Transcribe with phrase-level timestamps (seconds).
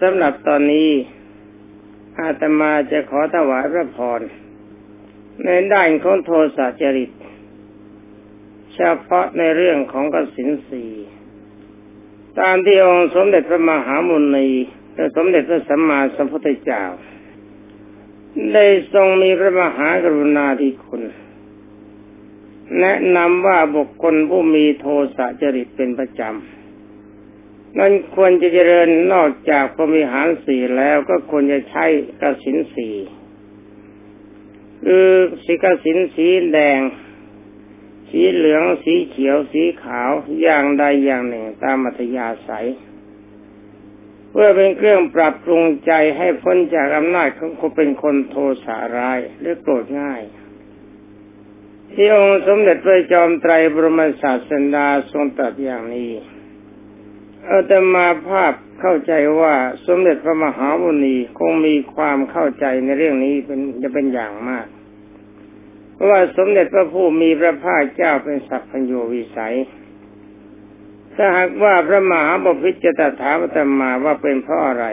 [0.00, 0.90] สำหรับตอนนี้
[2.20, 4.20] อาตมาจะขอถวายพระพร
[5.44, 7.10] ในด้านของโทสะจริต
[8.74, 10.84] เฉพาะในเรื่องของกสินสี
[12.40, 14.48] ตามที่องค์สมเด็จพระมหามุนี
[14.94, 16.82] และสมเด็จพระสัมมาสัมพุทธเจ้า
[18.54, 21.02] ได้ทรงมีพระมหากรุณาธิคุณ
[22.80, 24.86] แนะนำว่าบุคคลผู้มีโท
[25.16, 26.65] สะจริตเป็นประจำ
[27.78, 31.84] นั้นควรจะเจริญนอกจากพรมิหารสี่แล้วก็ควรจะใช้
[32.20, 32.88] กสินสี
[34.84, 35.08] คือ
[35.44, 36.80] สีกสินสีแดง
[38.10, 40.10] สีเหลืองสีเขียวสีขาว
[40.42, 42.68] อย่างใดอย่างหนึ่งตามมัธยาศัย
[44.30, 50.22] เพื่อเป็นเครื่องปรับปรุงใจให้พ้นจากอำนาจของคนเป็นคนโทสะร้ายหรือโกรธง่าย
[51.92, 56.10] ที่องค์สมเด็จพระจอมไตรบรมศาสดาทรงตรัสอย่างนี้
[57.50, 59.54] อาตมาภาพเข้าใจว่า
[59.86, 64.66] สมเด็จพระมหาวุณีคงมีความเข้าใจในเรื่องนี้เป็นจะเป็นอย่างมาก
[65.94, 69.56] เพราะว่าสมเด็จพระผู้มีพระภาคเจ้าเป็นสัพพัญโยวิสัย
[71.16, 74.86] ถ้าหากว่าพระมหาบพิจตถาอาตมาว่าเป็นเพราะอะไร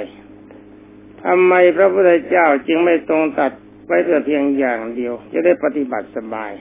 [1.23, 3.51] ทำไมพระพุทธเจ้าจึงไม่ตรงตัด
[3.85, 6.51] ไว้แต่เพียงอย่างเดียว จะได้ปฏิบัติสบาย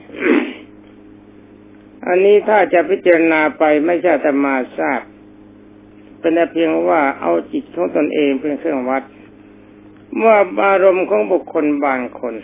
[2.07, 5.01] อันนี้ถ้าจะพิจารณาไปไม่ใช่ธรรมาทราบ
[6.23, 9.03] เป็นเพียงว่าเอาจิตของตนเองเป็นเครื่องวัด
[10.23, 12.35] ว่าอารมณ์ของบุคคลบางคน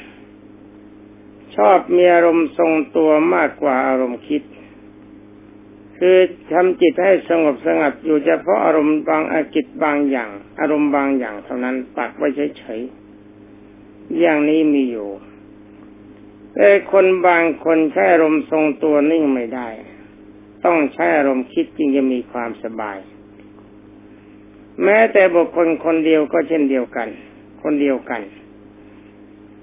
[1.56, 4.44] ชอบมีอารมณ์ทรงตัวมากกว่าอารมณ์คิด
[5.98, 6.18] คือ
[6.52, 15.10] ทำจิตให้สงบสงัดอยู่เฉพาะอารมณ์บางอากิจบางอย่าง อารมณ์บางอย่างเท่านั้นปักไว้เฉยๆอย่างนี้มีอยู่
[16.54, 19.68] แต่คนบางคนใช้อารมณ์ทรงตัวนิ่งไม่ได้
[20.66, 22.98] ต้องใช้อารมณ์คิดจึงจะมีความสบาย
[24.84, 27.08] แม้แต่บุคคลคนเดียวก็เช่นเดียวกัน
[27.64, 28.22] คนเดียวกัน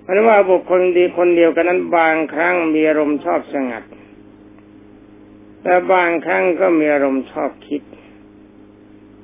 [0.02, 3.84] เพราะว่าบุคคลดีคนเดียวกันนั้น บางครั้งมีอารมณ์ชอบสงัด
[5.62, 7.82] แต่บางครั้งก็มีอารมณ์ชอบคิด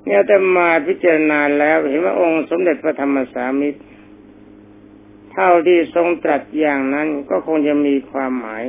[0.06, 3.81] เนี่ยแต่มาพิจารณาแล้วเห็นว่าองค์สมเด็จพระธรรมสามิตร
[5.32, 8.64] เท่าที่ทรงตรัสอย่างนั้นก็คงจะมีความหมาย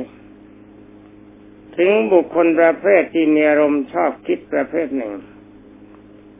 [1.76, 5.12] ถึงบุคคลประเภทที่มีอารมณ์ชอบคิดประเภทหนึ่ง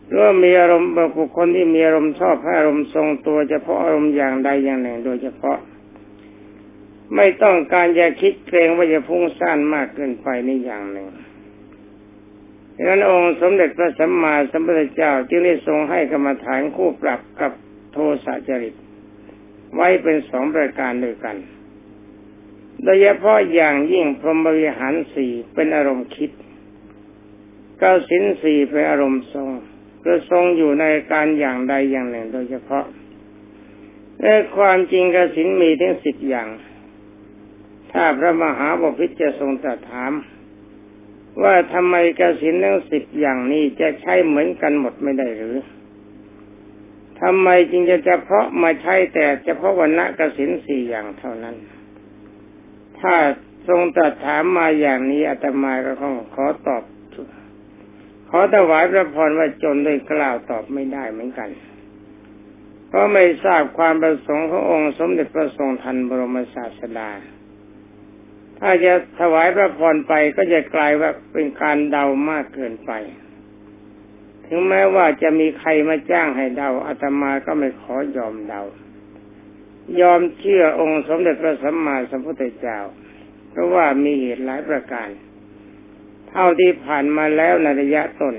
[0.07, 5.59] หรือว่ามีอารมณ์บุคคลที่มีอารมณ์ชอบให้อารมณ์ทรงตัวเฉพาะอารมณ์อย่างใดอย่างหนึ่ง โดยเฉพาะ
[7.17, 11.09] ไม่ต้องการจะคิดเกรงว่าจะพุ่งซ่านมากเกินไปในอย่างหนึ่ง
[12.77, 17.53] ดังนั้นองค์สมเด็จพระสัมมาสัมพุทธเจ้าจึงได้ทรงให้กรรมฐานคู่ปรับกับ
[17.93, 18.75] โทสะจริต
[19.75, 21.37] ไว้เป็นสองประการด้วยกัน
[22.83, 26.31] โดยเฉพาะอย่างยิ่งพรหมวิหารสี่เป็นอารมณ์คิด
[27.79, 29.51] เก้าสินสี่เป็นอารมณ์ทรง
[30.05, 32.85] ก็ทรงอยู่ในการอย่างใดอย่างหนึ่งโดยเฉพาะ
[34.23, 34.27] ใน
[34.57, 36.49] ความจริงกสินมีทั้งสิบอย่าง
[37.93, 40.13] ถ้าพระมหาบพิตรจะทรงตรัสถาม
[41.43, 45.57] ว่าทำไมกสินทั้งสิบอย่างนี้จะใช้เหมือนกันหมดไม่ได้หรือ
[47.21, 51.57] ทำไมจึงจะเฉพาะมาใช้แต่เฉพาะวันณะกสินสี่อย่างเท่านั้น
[53.01, 53.15] ถ้า
[53.69, 56.83] ทรงตรัสถามมาอย่างนี้อาตมาก็ขอขอตอบ
[58.39, 61.51] อถวายพระพรว่าจนด้วยกล่าวตอบไม่ได้เหมือนกัน
[62.89, 67.11] เพราะไม่ทราบความประสงค์ขององค์สมเด็จพระทรงทันบรมศาสดา
[68.59, 72.93] ถ้าจะถวายพระพรไปก็จะกลายว่าเป็นการเดามากเกินไป
[74.47, 78.63] ถึงแม้ว่าจะมีใครมาจ้างให้เดาอาตมาก็ไม่ขอยอมเดา
[80.01, 82.79] ยอมเชื่อองค์สมเด็จพระสัมมาสัมพุทธเจ้า
[83.51, 85.09] เพราะว่ามีเหตุหลายประการ
[86.37, 88.35] เท่าที่ผ่านมาแล้วในระยะต้น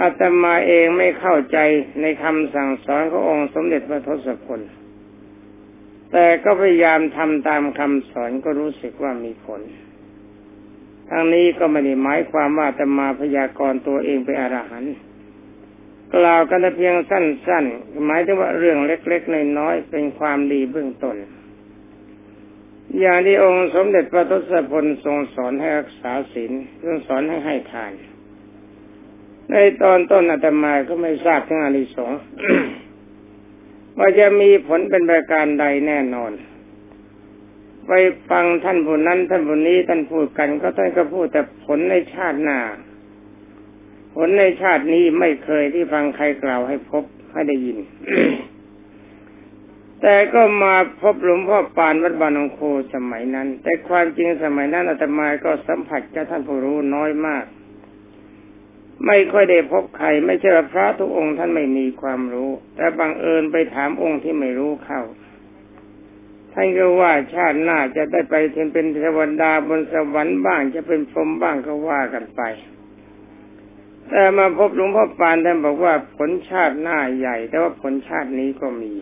[0.00, 1.58] อาตมาเองไม่เข้าใจ
[2.00, 4.60] ในคำสั่งสอนขององค์สมเด็จพระทศพล
[6.12, 9.60] แต่ก็พยายามทำตามคำสอนก็รู้สึกว่ามีผล
[11.10, 14.94] ทั้งนี้ก็ไม่ได้หมายความว่าจะมาพยากรตัวเองเป็นอรหันต์
[16.14, 21.16] กล่าวกันเพียงสั้น ๆ หมายถึงว่าเรื่องเล็ก ๆ น้อยๆเป็นความดีเบื้องต้น
[23.00, 26.52] อย่างที่องค์สมเด็จพระทศพลทรงสอนให้รักษาศีล
[26.82, 27.92] ทรงสอนให้ให้ทาน
[29.50, 32.20] ในตอนต้นอาตมาก็ไม่ทราบถึงอานิสงส์
[33.98, 36.32] ว่าจะมีผลเป็นประการใดแน่นอน
[37.86, 37.92] ไป
[38.30, 42.58] ฟังท่านผู้นั้นท่านผู้นี้ท่านพูดกัน ก็ท่านก็พูดแต่ผลในชาติหน้า
[44.14, 47.78] ผลในชาตินี้ไม่เคยที่ฟังใครกล่าวให้พบให้ได้ยิน
[50.08, 52.60] แต่ก็มาพบหลวงพ่อปานวัดบานองโค
[52.94, 57.44] สมัยนั้น แต่ความจริงสมัยนั้นอาตมาก็สัมผัสกับท่านผู้รู้น้อยมาก
[59.06, 65.02] ไม่ค่อยได้พบใคร ไม่ใช่ว่าพระทุกองค์ท่านไม่มีความรู้ แต่บังเอิญไปถามองค์ที่ไม่รู้เข้า
[66.52, 68.34] ท่านก็ว่าชาติหน้าจะได้ไป
[68.72, 72.42] เป็นเทวดาบนสวรรค์บ้าง จะเป็นพรหมบ้างก็ว่ากันไป
[74.08, 78.94] แต่มาพบหลวงพ่อปานท่านบอกว่าผลชาติหน้าใหญ่ แต่ว่าผลชาตินี้ก็มี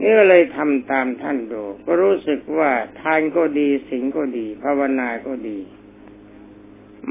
[0.00, 2.70] นี่ก็เลยทำตามท่านดูก็รู้สึกว่า
[3.00, 5.58] ทานก็ดีสิงก็ดี ภาวนาก็ดี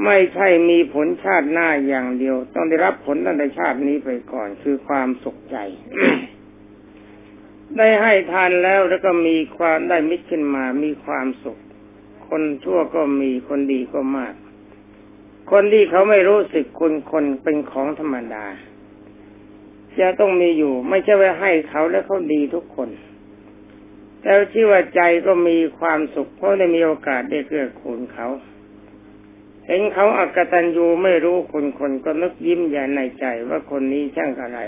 [0.04, 5.56] ไม่ใช่มีผลชาติหน้าอย่างเดียว ต้องได้รับผลตั้งแต่ชาตินี้ไปก่อน คือความสุขใจ
[7.76, 11.58] ได้ให้ทานแล้วแล้วก็มีความได้มิตรขึ้นมา มีความสุข
[12.28, 14.34] คนชั่วก็มีคนดีก็มาก
[15.50, 18.46] คนที่เขาไม่รู้สึกคุณคนเป็นของธรรมดา
[19.98, 22.88] จะต้องมีอยู่ ไม่ใช่ว่าให้เขาแล้วเขาดีทุกคน
[24.22, 28.28] แต่ที่ว่าใจก็มีความสุขเพราะได้มีโอกาสได้เกื้อกูลเขา
[29.66, 34.60] เห็นเขาอักตันยูไม่รู้คนคนก็นึกยิ้มใหญ่ในใจว่าคนนี้ช่างอะไร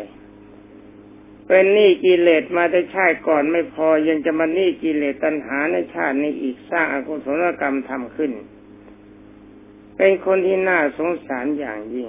[1.47, 8.33] เป็นหนี้กิเลสมาแต่ชาติก่อนไม่พอยังจะมาหนี้กิเลสตัณหาในชาตินี้อีกสร้างอกุศลกรรมทำขึ้น
[9.97, 12.09] เป็นคนที่น่าสงสารอย่างยิ่ง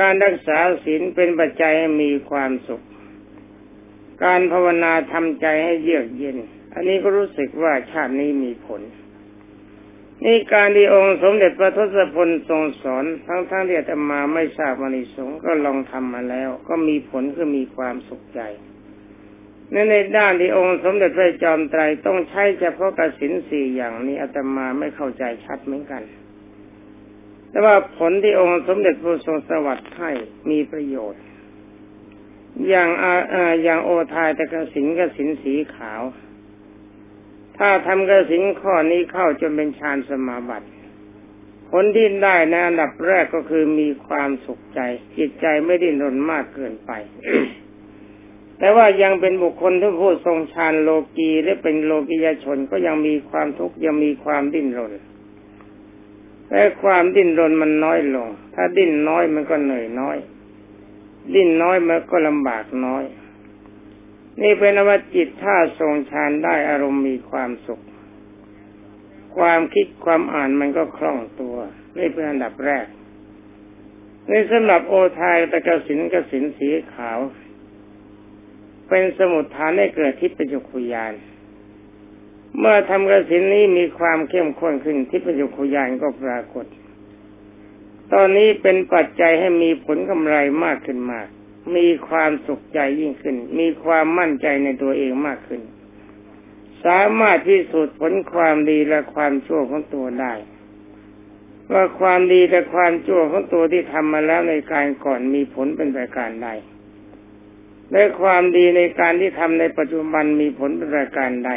[0.00, 2.82] การรักษาศีลเป็นปัจจัยให้มีความสุข
[4.24, 6.36] การภาวนาทำใจให้เยือกเย็น
[6.74, 8.80] อันนี้ก็รู้สึกว่าชาตินี้มีผล
[10.24, 18.40] นี่การที่องค์สมเด็จพระทศพลทรงสอนทั้งทั้งที่อาตมาไม่ทราบมานิสงก็ลองทำมาแล้ว ก็มีผลคือมีความสุขใจ
[19.70, 26.02] ในในด้านที่องค์สมเด็จพระจอมไตรต้องใช้เฉพาะกสินสี่อย่างนี้อาตมาไม่เข้าใจชัดเหมือนกัน
[27.52, 30.10] แต่ว่าผลที่องค์สมเด็จพระทรงสวัสดิ์ให้
[30.50, 31.22] มีประโยชน์
[32.68, 33.14] อย่างอา
[33.62, 36.02] อย่างโอทายแต่กสินกสินสีขาว
[37.58, 40.68] ถ้าทำกสินข้อนี้เข้าจนเป็นฌานสมาบัติ
[41.70, 44.80] ผลที่ได้ในอันดับแรกก็คือมีความสุขใจ
[45.18, 46.90] จิตใจไม่ดิ้นรนมากเกินไป
[48.58, 54.92] แต่ว่ายังเป็นบุคคลที่พูดทรงฌานโลกีและเป็นโลกิยชนก็ยังมีความทุกข์ยังมีความดิ้นรน
[56.54, 60.16] แต่ความดิ้นรนมันน้อยลง ถ้าดิ้นน้อยมันก็เหนื่อยน้อย
[61.34, 63.04] ดิ้นน้อยมันก็ลำบากน้อย
[64.42, 67.80] นี่เป็นว่าจิตถ้าทรงฌานได้อารมณ์มีความสุข
[69.36, 71.56] ความคิดความอ่านมันก็คล่องตัว
[71.98, 72.86] นี่เป็นอันดับแรก
[74.28, 77.18] ในสำหรับโอทายตะกสินกสินสีขาว
[78.88, 81.12] เป็นสมุดฐานให้เกิดทิพยคุยาน
[82.58, 86.66] เมื่อทำกระสินนี้มีความเข้มข้นขึ้นทิพยุคุยานก็ปรากฏ
[88.12, 91.26] ตอนนี้เป็นปัจจัยให้มีผลกำไรมากขึ้นมาก
[91.76, 95.62] มีความสุขใจยิ่งขึ้น มีความมั่นใจในตัวเองมากขึ้น
[96.84, 100.32] สามารถพิสูจน์ผลความดีและความชั่วของตัวได้
[101.72, 106.48] ว่าความดีและความชั่วของตัวที่ทำมาแล้วในการก่อนมีผลเป็นประการใด
[107.92, 111.52] และความดีในการที่ทำในปัจจุบันมีผลเป็นประการใด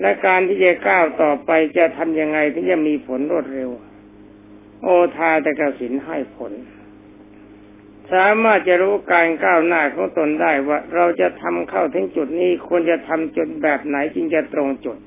[0.00, 3.70] และการที่จะก้าวต่อไปจะทำยังไงที่จะมีผลรวดเร็ว
[4.82, 6.52] โอทาตะกสินให้ผล
[8.12, 14.98] สามารถจะรู้การก้าวหน้าของตนได้ว่าเราจะทำเข้าถึงจุดนี้ควรจะทำจุดแบบไหนจึงจะตรงจุด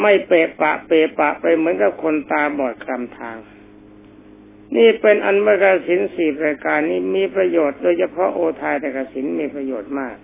[0.00, 3.36] ไม่เปะปะเปะปะไปเหมือนกับคนตาบอดคำทาง
[4.76, 10.16] นี่เป็นอันมกสินสี่ประการนี้มีประโยชน์โดยเฉพาะโอทายตะกสินมีประโยชน์มาก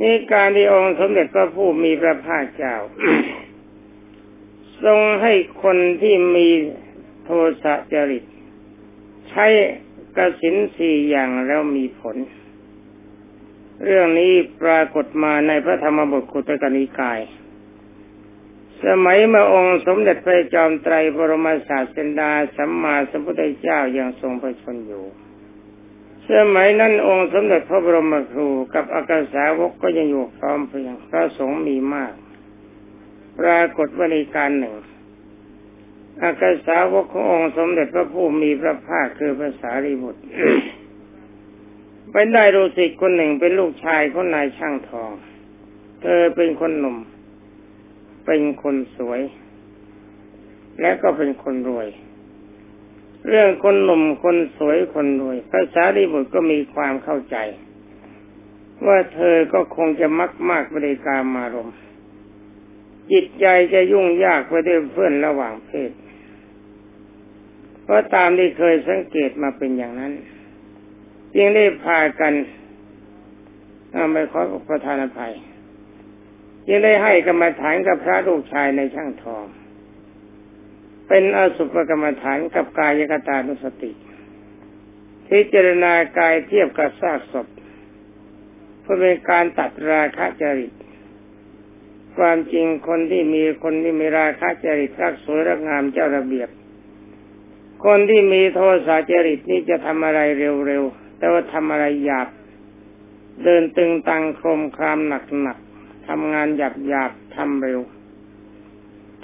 [0.00, 2.74] นี่การที่องค์สมเด็จพระผู้มีพระภาคเจ้า
[4.84, 6.48] ทรงให้คนที่มี
[7.24, 7.30] โท
[7.62, 8.24] สะจริต
[9.30, 9.46] ใช้
[10.16, 12.16] กระสินสี่อย่างแล้วมีผล
[13.84, 17.20] เรื่องนี้ปรากฏมาในพระธรรมบทคุตกนิกาย
[18.84, 25.04] สมัยเมื่อองค์สมเด็จพระจอมไตรบรมศาสดาสัมมาสัมพุทธเจ้ายังทรงประชนอยู่
[26.36, 32.14] สมัยนั้นองค์สมเด็จพระบรมครูกับอากาสาวกก็ยังอยู่พร้อมเพรียงพระสงฆ์มีมาก
[33.40, 34.74] ปรากฏว่าในการหนึ่ง
[36.22, 40.22] อากาสาวกขององค์สมเด็จพระผู้มีพระภาคคือภาษาริบุตร
[42.12, 45.10] ไปได้รู้สิกคนหนึ่งเป็นลูกชายของนายช่างทอง
[46.02, 46.96] เธอเป็นคนหนุ่ม
[48.26, 49.20] เป็นคนสวย
[50.80, 51.88] และก็เป็นคนรวย
[53.28, 57.36] เรื่องคนหนุ่มคนสวยคนรวยพระสารีบุตรก็มีความเข้าใจ
[58.86, 61.70] ว่าเธอก็คงจะมักมากบริการมารม
[63.12, 65.90] จิตใจจะยุ่งยากไปด้วยเพื่อนระหว่างเพศ
[67.84, 70.12] เพราะตามที่เคยสังเกตมาเป็นอย่างนั้น
[71.34, 72.32] จึงได้พากัน
[74.12, 75.34] ไม่ขอประทานอภัย
[76.66, 79.44] จึงได้ให้กรรมฐานกับพระลูกชายในช่างทอง
[81.12, 83.92] เป็นอสุภกรรมฐานกับกายกตานุสติ
[85.28, 87.46] พิจารณากายเทียบกับซากศพ
[88.80, 90.72] เพื่อเป็นการตัดราคะจริต
[92.16, 96.48] ความจริงคนที่มีคนที่มีราคะจริตรักสวยรักงามเจ้าระเบียบ
[97.84, 100.20] คนที่มีโทสะจริตนี่จะทำอะไร
[100.66, 102.28] เร็วๆแต่ว่าทำอะไรหยาบ
[103.44, 107.80] เดินตึงตังโครมครามหนักๆทำงานหยาบๆทำเร็ว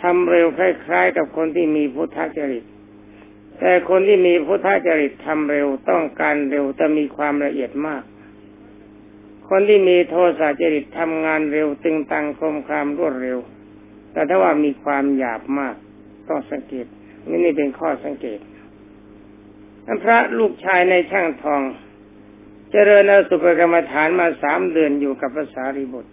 [0.02, 2.64] ทำเร็วคล้ายๆ กับคนที่มีพุทธจริต
[3.58, 8.02] แต่คนที่มีพุทธจริตทำเร็วต้องการเร็วแต่มีความละเอียดมาก
[9.48, 13.38] คนที่มีโทสะจริตทำงานเร็วตึงตังคมคามรวดเร็ว
[14.12, 15.74] แต่ถ้าว่ามีความหยาบมาก
[16.28, 16.86] ต้องสังเกต
[17.28, 18.38] นี่นี่เป็นข้อสังเกต
[20.04, 21.62] พระลูกชายในช่างทอง
[22.70, 26.10] เจริญอสุภกรรมฐานมาสามเดือนอยู่กับภาษาริบุตร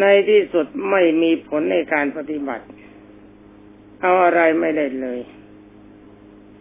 [0.00, 2.64] ในที่สุดไม่มีผลในการปฏิบัติ
[4.02, 5.20] เอาอะไรไม่ได้เลย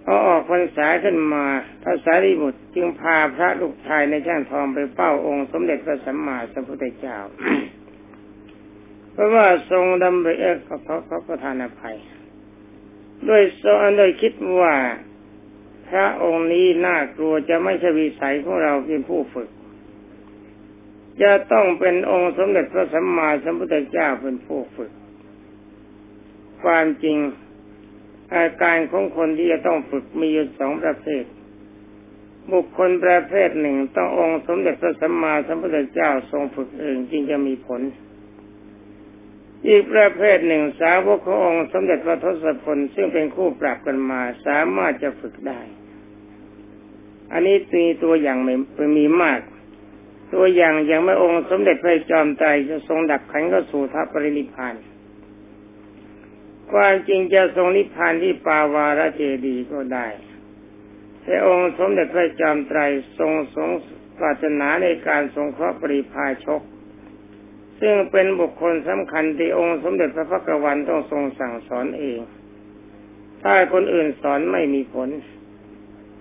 [0.03, 1.45] พอออกพรรษาขึ้นมา
[1.83, 7.17] พระสารีบุตรจึงพาพระลูกชายในช่างทองไปเป้าองค์สมเด็จพระสัมมาสัมพุทธเจ้า
[9.11, 11.97] เพราะว่าทรงดำริเออเขาเขาประทานอภัย
[13.29, 14.75] ด้วยทรงโดยคิดว่า
[15.89, 19.49] พระองค์นี้น่ากลัวจะไม่ใช่วิสัยของเราเป็นผู้ฝึก
[21.21, 24.91] จะต้องเป็นองค์สมเด็จพระสัมมาสัมพุทธเจ้าเป็นผู้ฝึก
[26.63, 27.17] ความจริง
[28.35, 31.23] อาการของคนที่จะต้องฝึกมีอยู่สองประเภท
[32.53, 37.81] บุคคลประเภทหนึ่งต้ององค์สมเด็จพระสัมมาสัมพุทธเจ้าทรงฝึกเองจึงจะมีผล
[39.67, 45.61] อีกประเภทหนึ่งสาวกขององค์สมเด็จพระทศพลซึ่งเป็นคู่ปรับกันมาสามารถจะฝึกได้
[47.31, 48.55] อันนี้มีตัวอย่างม่
[48.97, 49.39] มีมาก
[50.33, 54.75] ตัวอย่างอย่างเมื่อองค์สมเด็จพระจอมไตรจะทรงดับขันก็สู่ทัพปรินิพาน
[56.71, 60.07] ความจริงจะทรงนิพพานที่ปาวาระเจดีก็ได้
[61.23, 62.79] แต่องค์สมเด็จพระจอมไตร
[63.17, 63.69] ทรงทรง
[64.17, 66.61] ปรารถนาในการทรงเคราะห์ปริพาชก
[67.81, 72.19] ซึ่งเป็นบุคคลสำคัญที่องค์สมเด็จพระพักวันต้องทรงสั่งสอนเอง
[73.43, 75.09] ถ้าคนอื่นสอนไม่มีผล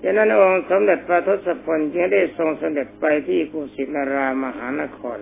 [0.03, 5.19] ฉะนั้นองค์สมเด็จพระทศพลจึงได้ทรงเสด็จไปที่กุสินารามหานคร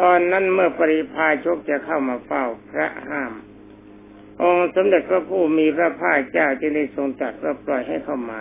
[0.00, 3.32] ตอนนั้นเมื่อปริพาชกจะเข้ามาเฝ้าพระห้าม
[4.42, 8.40] องค์สมเด็จพระผู้มีพระภาคเจ้าจึงได้ทรงจัดว่าปล่อยให้เข้ามา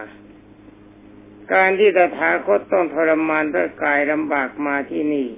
[1.53, 5.29] การที่ตถาคตต้องทรมานร่างกายลำบากมาที่นี่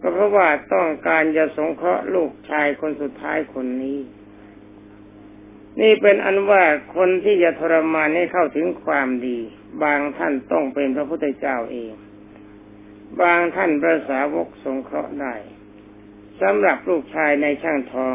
[0.00, 3.98] ก็เพราะว่าต้องการจะสงเคราะห์ลูกชายคนสุดท้ายคนนี้
[5.80, 6.62] นี่เป็นอันว่า
[6.96, 9.38] คนที่จะทรมานให้เข้าถึงความดี
[9.82, 11.92] บางท่านต้องเป็นพระพุทธเจ้าเอง
[13.20, 15.34] บางท่านพระสาวกสงเคราะห์ได้
[16.40, 18.14] สำหรับลูกชายในช่างทอง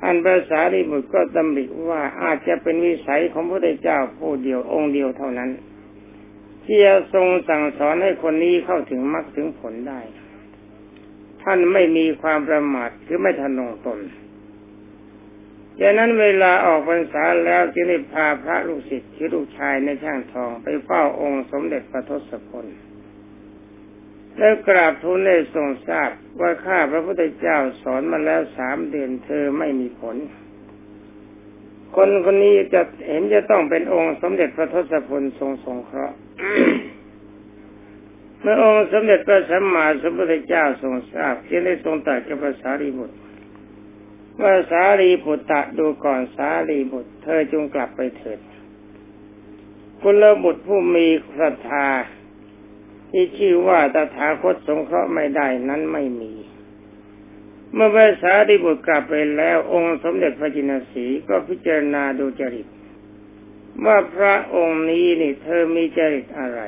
[0.00, 5.50] ท่านพระสารีบุตรก็ตำหนิว่าอาจจะเป็นวิสัยของพระพุทธเจ้าผู้เดียวองค์เดียวเท่านั้น
[6.64, 10.00] ที่จะทรงสั่งสอนให้คนนี้เข้าถึงมรรคถึงผลได้
[11.42, 13.98] ท่านไม่มีความประมาทคือไม่ทะนงตน
[15.80, 22.66] ดังนั้นเวลาออกพรรษาแล้วจึงได้พาพระลูกศิษย์ที่ลูกชายในช่างทอง ไปเฝ้าองค์สมเด็จพระทศพล
[24.38, 30.16] แล้วกราบทูลได้ทรงทราบว่าข้าพระพุทธเจ้าสอนมาแล้วสามเดือนเธอไม่มีผล
[31.96, 36.16] คนคนนี้จะเห็นจะต้องเป็นองค์สมเด็จพระทศพลทรงสงเคราะห์
[38.40, 43.16] เมื่อองค์สมเด็จพระสัมมาสัมพุทธเจ้าทรงทราบจึงได้ทรงตรัสกับพระสารีบุตร
[44.42, 48.40] ว่าสารีบุตรดูก่อนสารีบุตร เธอจงกลับไปเถิด
[50.00, 51.06] คุณลบุตรผู้มี
[51.40, 51.88] ศรัทธา
[53.10, 56.32] ที่ชื่อว่าตถาคตสงเคราะห์ไม่ได้นั้นไม่มี
[57.74, 62.66] เมื่อพระสารีบุตรกลับไปแล้วองค์สมเด็จพระจินสีก็พิจารณาดูจริต
[63.84, 66.60] ว่าพระองค์นี้นี่เธอมีจริตอะไร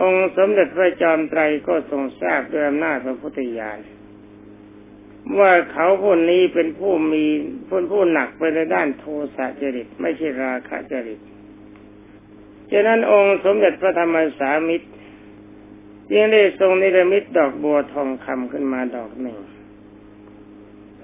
[0.00, 3.78] องค์สมเด็จพระจอมไตรก็ทรงทราบด้วยอำนาจพระพุทธญาณ
[5.38, 7.24] ว่าเขาคนนี้เป็นผู้มี
[7.68, 9.04] ผู้ผู้หนักไปในด้านโท
[9.36, 11.20] สะจริต ไม่ใช่ราคะจริต
[12.70, 14.88] ฉะนั้นองค์สมเด็จพระธรรมสามิตร
[16.12, 19.38] ยังได้ทรงนิรมิตดอกบัวทองคำขึ้นมาดอกหนึ่ง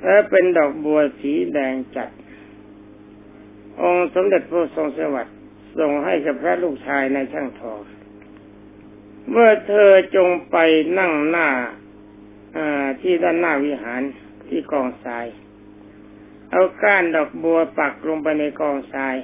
[0.03, 2.11] และเป็นดอกบัวสีแดงจัด
[3.83, 5.37] องค์สมเด็จพระทรงสวัสดิ์
[5.79, 7.81] ส่งให้กับพระลูกชายในช่างทอง
[9.31, 10.57] เมื่อเธอจงไป
[10.99, 11.49] นั่งหน้า
[13.00, 14.02] ที่ด้านหน้าวิหาร
[14.49, 15.26] ที่กองทราย
[16.50, 19.16] เอาก้านดอกบัวปักลงไปในกองทราย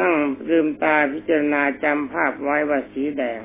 [0.00, 0.12] นั่ง
[0.48, 3.40] ลืมตาพิจารณาจำภาพไว้ว่าสีแดง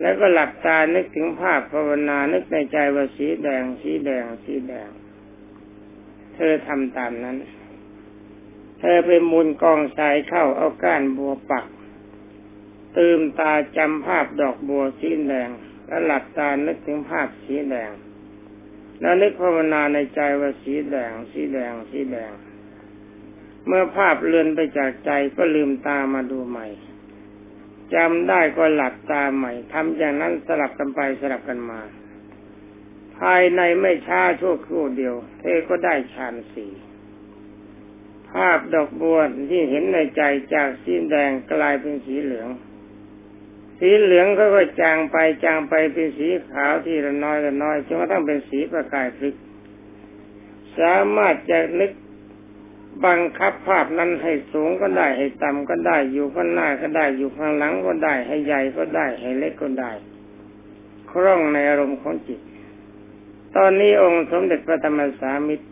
[0.00, 4.88] แล้วก็หลับตานึกถึงภาพภาวนานึกในใจว่าสีแดง สีแดง สีแดง
[6.34, 7.36] เธอทำตามนั้น
[8.80, 11.64] เธอไปมูลกองทรายเข้าเอาก้านบัวปัก
[12.96, 15.50] ตื่มตาจำภาพดอกบัวสีแดง
[15.88, 17.90] แล้วหลับตานึกถึงภาพสีแดง
[19.00, 22.32] แล้วนึกภาวนาในใจว่าสีแดง สีแดง สีแดง
[23.66, 26.66] เมื่อภาพเลือนไปจากใจก็ลืมตามาดูใหม่
[27.94, 31.80] จำได้ก็หลับตาใหม่ทำอย่างนั้นสลับกันไปสลับกันมา
[33.18, 36.72] ภายในไม่ช้าชั่วครู่เดียว เธอก็ได้ฌานสี่
[38.30, 39.18] ภาพดอกบัว
[39.50, 40.22] ที่เห็นในใจ
[40.54, 42.48] จากสีแดงกลายเป็นสีเหลือง
[43.78, 49.34] สีเหลืองก็ก็จางไปจางไปเป็นสีขาวที่ละน้อยละน้อยจนกระทั่งเป็นสีประกายพลิก
[50.78, 51.92] สามารถจะนึก
[53.06, 59.92] บังคับภาพนั้นให้สูงก็ได้ให้ต่ำก็ได้อยู่ข้างหน้าก็ได้อยู่ข้างหลังก็ได้ให้ใหญ่ก็ได้ให้เล็กก็ได้
[61.10, 62.40] คล่องในอารมณ์ของจิต
[63.56, 65.66] ตอนนี้องค์สมเด็จพระธรรมสามิตร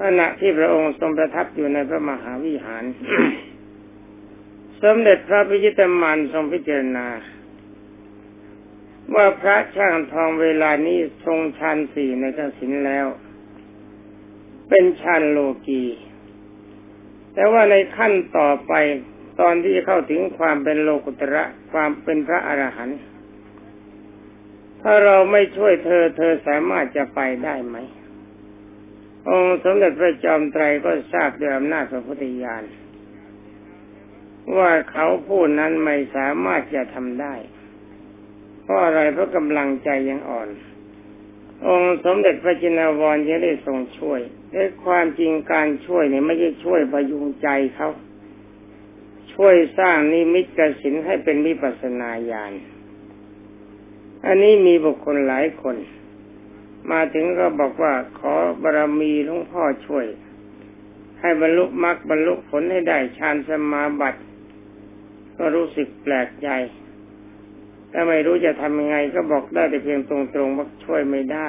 [0.00, 2.84] ขณะที่พระองค์ทรงประทับอยู่ในพระมหาวิหาร
[4.82, 7.06] สมเด็จพระพิจิตรมานทรงพิจารณา
[9.14, 13.06] ว่าพระช่างทองเวลานี้ทรงฌานสี่ในกสินแล้ว
[14.68, 15.84] เป็นชันโลกี
[17.34, 18.72] แต่ว่าในขั้นต่อไป
[19.40, 23.00] ตอนที่เข้าถึงความเป็นโลกุตระความเป็นพระอรหันต์
[24.82, 27.76] ถ้าเราไม่ช่วยเธอ เธอสามารถจะไปได้ไหม
[29.28, 32.64] องค์สมเด็จพระจอมไตรก็ทราบด้วยอำนาจพระพุทธญาณ
[34.58, 37.34] ว่าเขาผู้นั้นไม่สามารถจะทำได้
[38.62, 40.48] เพราะอะไรเพราะกำลังใจยังอ่อน
[41.66, 44.20] องค์สมเด็จพระจินวรยังได้ทรงช่วย
[44.50, 47.90] แต่ความจริงการช่วยเนี่ยไม่ใช่ช่วยพยุงใจเขา
[49.34, 52.52] ช่วยสร้างนิมิตกสินให้เป็นมิปัสนาญาณ
[54.26, 55.76] อันนี้มีบุคคลหลายคน
[56.90, 60.06] มาถึงก็บอกว่าขอบารมีหลวงพ่อช่วย
[61.20, 64.20] ให้บรรลุมรรคบรรลุผลให้ได้ฌานสมาบัติ
[65.38, 66.48] ก็รู้สึกแปลกใจ
[67.92, 71.48] ถ้าไม่รู้จะทำยังไงก็บอกได้แต่เพียงตรงๆว่าช่วยไม่ได้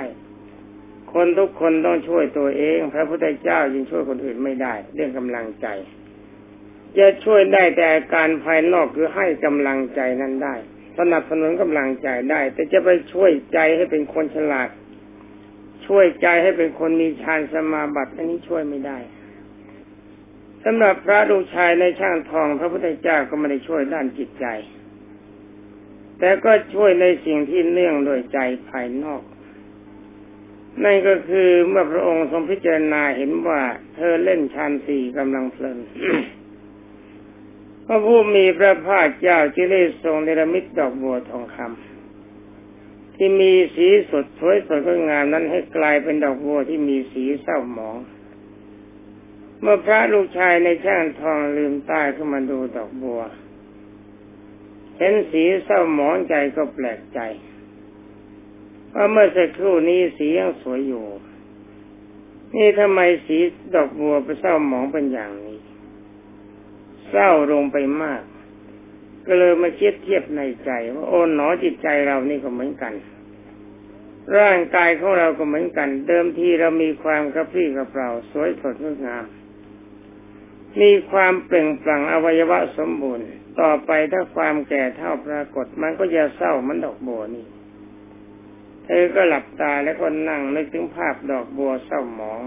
[1.14, 5.68] คนทุกคนต้องช่วยตัวเอง พระพุทธเจ้ายังช่วยคนอื่นไม่ได้ เรื่องกำลังใจ
[6.98, 10.56] จะช่วยได้แต่การภายนอกคือให้กำลังใจนั้นได้
[11.00, 14.70] สนับสนุนกำลังใจได้ แต่จะไปช่วยใจให้เป็นคนฉลาด
[15.88, 18.98] ช่วยใจให้เป็นคนมีฌานสมาบัติอันนี้ช่วยไม่ได้
[20.66, 24.46] สำหรับพระลูกชายในช่างทอง พระพุทธเจ้าก็ไม่ได้ช่วยด้านจิตใจ
[26.20, 29.22] แต่ก็ช่วยในสิ่งที่เนื่องโดยใจภายนอก
[30.84, 33.62] นั่นก็คือเมื่อพระองค์ทรงพิจารณาเห็นว่า
[33.96, 35.80] เธอเล่นชานสี่กำลังเพลิน
[37.86, 47.98] พระผู้มีพระภาคเจ้าจึงได้ทรงเนรมิตดอกบัวทองคำที่มีสีสดสวยสดงดงามนั้นให้กลายเป็นดอกบัวที่มีสีเศร้าหมอง
[49.66, 53.22] เมื่อพระลูกชายในช่างทองลืมตาขึ้นมาดูดอกบัว
[54.98, 57.20] เห็นสีเศร้าหมองใจก็แปลกใจ
[58.94, 61.06] ว่าเมื่อสักครู่นี้สียังสวยอยู่
[62.56, 63.38] นี่ทำไมสี
[63.76, 65.60] ดอกบัวไปเศร้าหมองเป็นอย่างนี้
[67.10, 68.22] เศร้าลงไปมาก
[69.26, 72.94] ก็เลยมาคิดเทียบในใจ ว่าโอ้หนอจิตใจเรานี่ก็เหมือนกัน
[74.38, 79.26] ร่างกายของเราก็เหมือนกัน เดิมทีเรามีความกระพรี้กระเปร่า สวยสดงดงาม
[80.82, 83.26] มีความเปล่งปลั่งอวัยวะสมบูรณ์
[83.62, 87.46] ต่อไปถ้าความแก่เท่าปรากฏมันก็จะเศร้ามันดอกบัวนี่
[88.86, 92.42] เธอก็หลับตาแล้วก็นั่งนึกถึงภาพดอกบัวเศร้าหมอง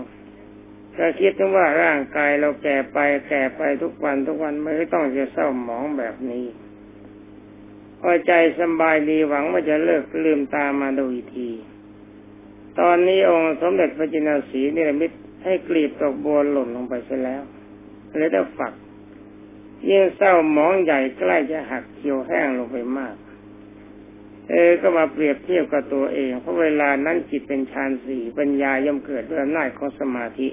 [0.96, 6.44] ก็คิดถึงว่าร่างกายเราแก่ไปแก่ไปทุกวันทุกวันไม่ต้องจะเศร้าหมองแบบนี้
[8.00, 11.50] พอใจสบายดีหวังว่าจะเลิกลืมตามาดูอีกที
[12.80, 15.12] ตอนนี้องค์สมเด็จพระจินสีเนรมิต
[15.44, 17.42] ให้กลีบดอกบัวหล่นลงไปเสียแล้ว
[18.16, 18.72] เหลยต้องฝัก
[19.88, 23.14] ยิ่งเศร้าหมองใหญ่ใกล้จะหักเขียวแห้งลงไปมาก
[24.50, 30.48] เออก็มาเปรียบเทียบกับตัวเอง เพราะเวลานั้นจิตเป็นฌานสี่ปัญญาย่อมเกิดด้วยอำนาจของสมาธิ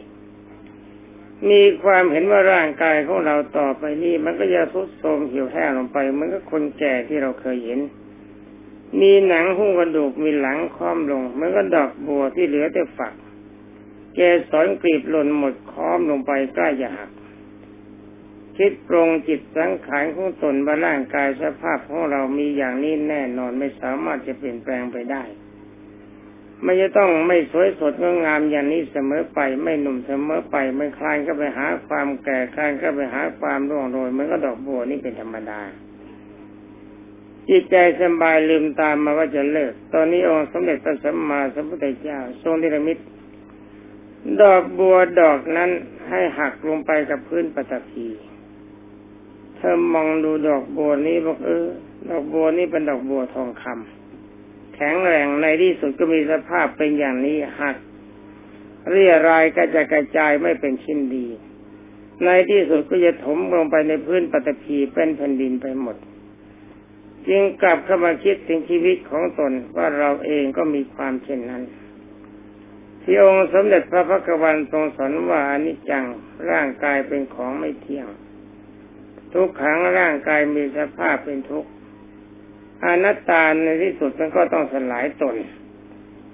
[1.49, 7.79] มีความเห็นว่าร่างกายของเราต่อไปนี้มันก็จะทุดโทรมเหี่ยวแห้งลงไปเหมือนกับคนแก่ที่เราเคยเห็น
[9.01, 13.13] มีหนังหุ้มกระดูกมีหลังค้อมลงเหมือนกับดอกบัวที่เหลือแต่ฝัก
[14.15, 17.09] แกสอนกลีบหล่นหมดค้อมลงไปใกล้จะหัก
[18.57, 25.23] คิดปรงจิตสังขารของตนว่าร่างกายสภาพของเรามีอย่างนี้แน่นอนไม่สามารถจะเปลี่ยนแปลงไปได้
[26.63, 35.61] ไม่จะต้องไม่สวยสดงงามอย่างนี้เสมอไป ไม่หนุ่มเสมอไปไม่คลานก็ไปหาความแก่คลานก็ไปหาความร่วงโรยมันก็ดอกบัวนี่เป็นธรรมดา
[37.49, 42.97] จิตใจสบายลืมตามมาว่าจะเลิก ตอนนี้องค์สมเด็จพระสัมมาสัมพุทธเจ้า ทรงนิรมิต
[44.41, 45.69] ดอกบัวดอกนั้น
[46.09, 48.07] ให้หักลงไปกับพื้นปฐพี
[49.65, 51.67] เธอมองดูดอกบัวนี้บอกเออ
[52.09, 57.75] ดอกบัวนี้เป็นดอกบัวทองคำแข็งแรงในที่สุดก็มีสภาพเป็นอย่างนี้หัก
[58.89, 61.27] เรียรายก็จะกระจายไม่เป็นชิ้นดี
[62.23, 65.97] ในที่สุดก็จะถมลงไปในพื้นปฐพีเป็นแผ่นดินไปหมด
[67.27, 71.63] จึงกลับเข้ามาคิดถึงชีวิตของตนว่าเราเองก็มีความเช่นนั้น
[73.03, 76.05] ที่องค์สมเด็จพระพักวันทรงสอนว่าอนิจจัง
[76.49, 78.07] ร่างกายเป็นของไม่เที่ยง
[79.33, 81.69] ทุกขังร่างกายมีสภาพเป็นทุกข์
[82.85, 85.35] อนัตตาในที่สุดมันก็ต้องสลายตน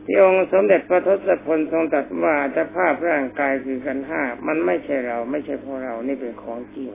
[0.06, 6.92] ที่องค์สมเด็จพระทศพลทรงตรัสว่าสภาพร่างกายคือกันห้ามันไม่ใช่เราไม่ใช่พวกเรานี่เป็นของจริง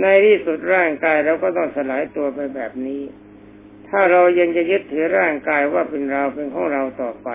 [0.00, 3.02] ในที่สุดร่างกายเราก็ต้องสลายตัวไปแบบนี้
[3.88, 7.28] ถ้าเรายังจะยึดถือร่างกายว่าเป็นเราเป็นของเราต่อไป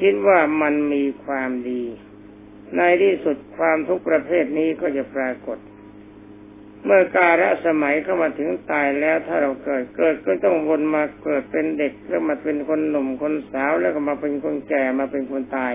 [0.00, 1.84] คิดว่ามันมีความดี
[2.76, 5.58] ในที่สุดความทุกประเภทนี้ก็จะปรากฏ
[6.84, 15.74] เมื่อกาลสมัยเข้ามาถึงตายแล้วถ้าเราเกิดเกิดก็ต้องวนมาเกิดเป็นเด็กแล้วมาเป็นคนหนุ่มคนสาวแล้วก็มาเป็นคนแก่มาเป็นคนตาย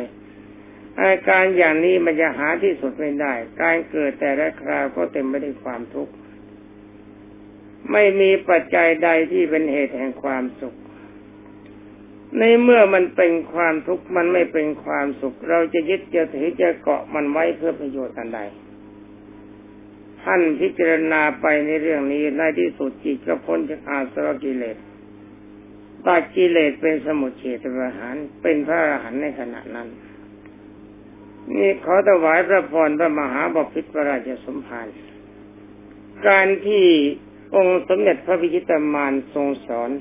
[0.99, 6.13] อาการอย่างนี้มันจะหาที่สุดไม่ได้ การเกิดแต่ละคราวก็เต็มไปด้วยความทุกข์
[7.91, 10.75] ไม่มีปัจจัยใดที่เป็นเหตุแห่งความสุข
[12.39, 18.39] ในเมื่อมันเป็นความทุกข์มันไม่เป็นความสุข เราจะยึดจะถือจะเกาะมันไว้เพื่อประโยชน์อันใด
[20.25, 24.77] ท่านพิจารณาไปในเรื่องนี้ในที่สุดจิตก็พ้นจากอาสวะกิเลส
[26.05, 29.87] ตัดกิเลสเป็นสมุทเฉทประหารเป็นพระอรหันต์ในขณะนั้น
[31.57, 34.87] นี่ขอถวายพระพรพระมหาบพิตรพระราชสมภาร
[36.27, 36.85] การที่
[37.55, 39.91] องค์สมเด็จพระพิชิตามารทรงสอน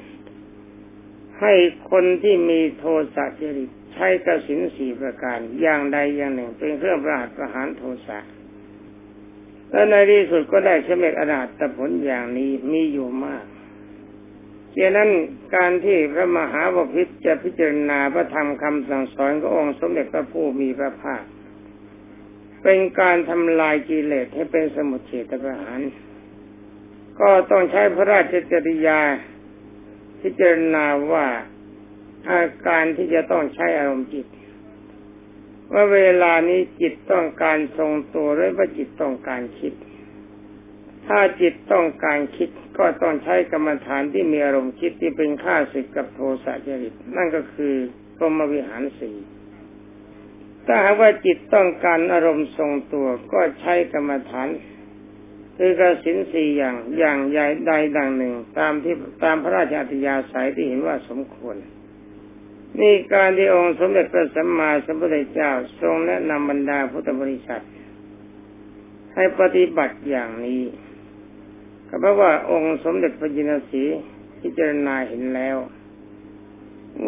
[1.40, 1.52] ให้
[1.90, 2.84] คนที่มีโท
[3.14, 8.18] สะจริตใช้กสินสี่ประการอย่างใดอย่างหนึ่งเป็นเครื่องประหารประหารโทสะ
[9.74, 13.44] และในที่สุดก็ได้สำเร็จอนาตผลอย่างนี้มีอยู่มาก
[14.78, 15.10] ดังนั้น
[15.56, 21.22] การที่พระมหาบพิตรจะพิจารณาพระธรรมคำสั่งสอนขององค์สมเด็จพระผู้มีพระภาค
[22.62, 25.80] เป็นการทำลายกิเลสให้เป็นสมุทเฉตประหาร
[27.20, 29.00] ก็ต้องใช้พระราชจริยา
[30.20, 31.26] พิจารณาว่า
[32.30, 34.26] อาการที่จะต้องใช้อารมณ์จิต
[35.72, 39.72] ว่าเวลานี้จิตต้องการทรงตัวหรือว่าจิตต้องการคิด
[41.07, 42.48] ถ้าจิตต้องการคิด
[42.79, 47.74] ก็ต้องใช้กรรมฐานที่มีอารมณ์คิดที่เป็นข้าศึกกับโทสะจริต นั่นก็คือ
[48.16, 49.16] พรหมวิหารสี่
[50.66, 54.48] ถ้าหากว่าจิตต้องการอารมณ์ทรงตัวก็ใช้กรรมฐาน
[55.57, 61.57] คือกสินสี่อย่างอย่างใหญ่ใดดังหนึ่ง ตามที่ตามพระราชอัธยาศัยที่เห็นว่าสมควร
[62.80, 67.64] นี่การที่องค์สมเด็จพระสัมมาสัมพุทธเจ้าทรงแนะนำบรรดาพุทธบริษัท
[69.14, 70.62] ให้ปฏิบัติอย่างนี้
[71.88, 73.84] ก็เพราะว่าองค์สมเด็จพระจินสี
[74.40, 75.56] พิจารณาเห็นแล้ว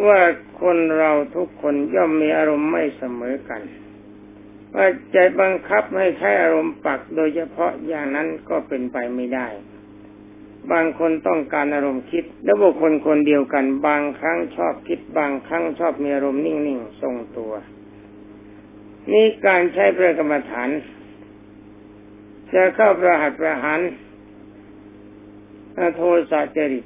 [0.05, 0.19] ว่า
[0.61, 3.61] คนเราทุกคนย่อมมีอารมณ์ไม่เสมอกัน
[4.75, 9.47] ว่าใจบังคับให้ใช้อารมณ์ปักโดยเฉพาะอย่างนั้นก็เป็นไปไม่ได้
[10.71, 17.53] บางคนต้องการอารมณ์คิด แล้วบุคคลคนเดียวกัน บางครั้งชอบคิด บางครั้งชอบมีอารมณ์นิ่งๆทรงตัว
[19.11, 20.69] นี่การใช้ประกรรมฐาน
[22.53, 23.79] จะเข้าประหัตประหาร
[25.95, 26.01] โท
[26.31, 26.85] สะจริต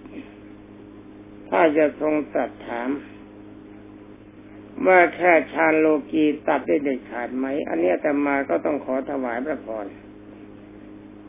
[1.49, 2.89] ถ้าจะทรงตัดถาม
[4.87, 9.85] ว่าแค่ชาญโลกีตัดได้เด็ดขาดไหม อันนี้แต่มาก็ต้องขอถวายพระพร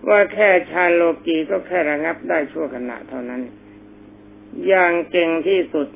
[0.08, 3.42] ว่าแค่ชาญโลกีก็แค่ระงับได้ชั่วขณะเท่านั้น
[4.66, 5.88] อย่างเก่งที่สุด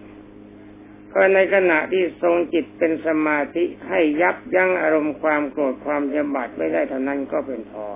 [1.13, 7.87] ก็ในขณะที่ทรงจิตเป็นสมาธิให้ยับยั้งอารมณ์ความโกรธความจำบัดไม่ได้เท่านั้นก็เป็นพอ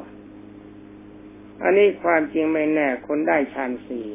[1.62, 4.09] อันนี้ความจริงไม่แน่คนได้ฌานสี่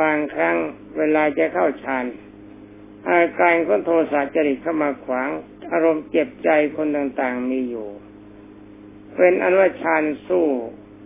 [0.00, 0.56] บางครั้ง
[0.98, 2.04] เวลาจะเข้าฌาน
[3.08, 5.28] อาการของโทสะจริตเข้ามาขวาง
[5.72, 7.88] อารมณ์เจ็บใจคนต่างๆมีอยู่
[9.16, 10.46] เป็นอันว่าฌานสู้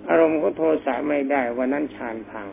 [0.09, 2.49] อารมณ์ของโทสะไม่ได้วันนั้นฌานพัง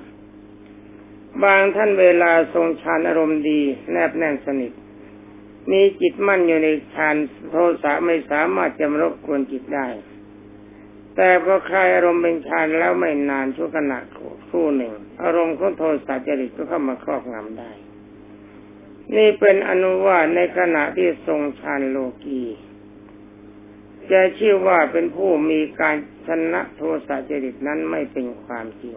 [1.44, 4.72] บางท่านเวลาทรงฌานอารมณ์ดี แนบแน่นสนิท
[5.72, 7.16] มีจิตมั่นอยู่ในฌาน
[7.52, 9.88] โทสะไม่สามารถจะมรบกวนจิตได้
[11.16, 14.00] แต่พอคลายอารมณ์เป็นฌานแล้วไม่นานชั่วขณะ
[14.50, 14.94] คู่หนึ่ง
[15.24, 17.72] อารมณ์ของโทสะจริตก็เข้ามาครอบงำได้
[19.16, 22.44] นี่เป็นอนุวาในขณะที่ทรงฌานโลกี
[24.12, 25.96] จะชื่อว่าเป็นผู้มีการ
[26.28, 28.96] ชนะโทสะจริตนั้นไม่เป็นความจริง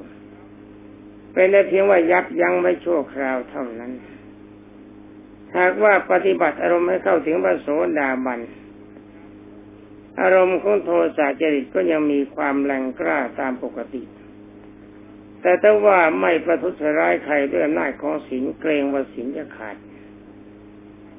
[1.33, 3.92] เป็นแต่เพียงว่ายับยั้งไว้ชั่วคราวเท่านั้น
[5.57, 7.68] หากว่าปฏิบัติอารมณ์ให้เข้าถึงพระโส
[7.99, 8.40] ดาบัน
[10.20, 14.03] อารมณ์ของโทสะจริตก็ยังมีความแรงกล้าตามปกติ
[15.42, 19.77] แต่ถ้าว่าไม่ประทุษร้ายใครด้วยอำนาจของศีลเกรงว่าศีลจะขาด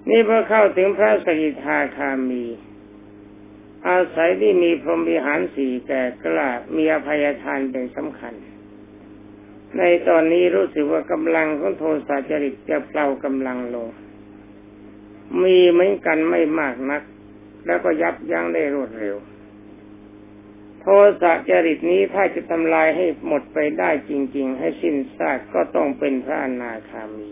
[0.09, 2.43] นี่พอเข้าถึงพระสกิทาคามี
[3.87, 8.33] อาศัยที่มีพรหมวิหารสี่แก่กล้ามีอภัยทานเป็นสำคัญ
[9.77, 13.89] ในตอนนี้รู้สึกว่ากำลังของโทสะจริตจะเปล่ากำลังลง
[15.43, 17.01] มีเหมือนกันไม่มากนัก
[17.65, 19.15] แล้วก็ยับยั้งได้รวดเร็ว
[20.81, 20.87] โท
[21.21, 27.31] สะจริตนี้ถ้าจะทำลายให้หมดไปได้จริง ๆ ให้สิ้นซากก็ต้องเป็นพระอนาคามี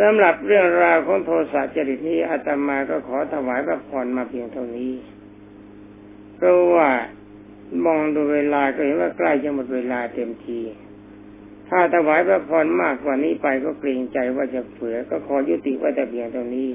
[0.00, 4.92] สำหรับเรื่องราวของโทสะจริตนี้อาตมาก็ขอถวายพระพรมาเพียงเท่านี้
[6.36, 6.88] เพราะว่า
[7.86, 10.60] มองดูเวลาก็เห็นว่าใกล้จะหมดเวลาเต็มที
[11.68, 16.68] ถ้าถวายพระพรมากกว่านี้ไปก็เกรงใจว่าจะเผือก็ขอยุติไว้แต่เพียงเท่านี้